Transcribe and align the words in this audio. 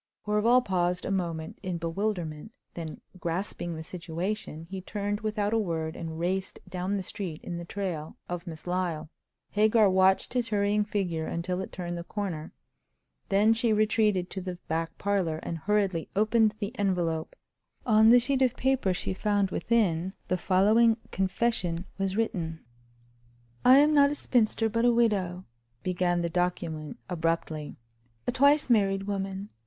Horval 0.25 0.65
paused 0.65 1.05
a 1.05 1.11
moment 1.11 1.59
in 1.61 1.77
bewilderment; 1.77 2.53
then, 2.73 3.01
grasping 3.19 3.75
the 3.75 3.83
situation, 3.83 4.65
he 4.71 4.81
turned, 4.81 5.21
without 5.21 5.53
a 5.53 5.59
word, 5.59 5.95
and 5.95 6.17
raced 6.17 6.57
down 6.67 6.97
the 6.97 7.03
street 7.03 7.39
in 7.43 7.57
the 7.59 7.65
trail 7.65 8.17
of 8.27 8.47
Miss 8.47 8.65
Lyle. 8.65 9.11
Hagar 9.51 9.87
watched 9.91 10.33
his 10.33 10.47
hurrying 10.47 10.83
figure 10.85 11.27
until 11.27 11.61
it 11.61 11.71
turned 11.71 11.99
the 11.99 12.03
corner; 12.03 12.51
then 13.29 13.53
she 13.53 13.71
retreated 13.71 14.31
to 14.31 14.41
the 14.41 14.55
back 14.67 14.97
parlor, 14.97 15.37
and 15.43 15.59
hurriedly 15.59 16.09
opened 16.15 16.55
the 16.57 16.73
envelope. 16.79 17.35
On 17.85 18.09
the 18.09 18.19
sheet 18.19 18.41
of 18.41 18.57
paper 18.57 18.95
she 18.95 19.13
found 19.13 19.51
within 19.51 20.13
the 20.29 20.35
following 20.35 20.97
confession 21.11 21.85
was 21.99 22.17
written: 22.17 22.65
"I 23.63 23.77
am 23.77 23.93
not 23.93 24.09
a 24.09 24.15
spinster, 24.15 24.67
but 24.67 24.83
a 24.83 24.91
widow," 24.91 25.45
began 25.83 26.23
the 26.23 26.27
document 26.27 26.97
abruptly—"a 27.07 28.31
twice 28.31 28.67
married 28.67 29.03
woman. 29.03 29.49